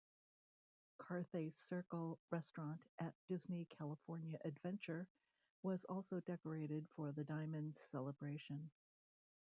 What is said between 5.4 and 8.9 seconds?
was also decorated for the Diamond Celebration.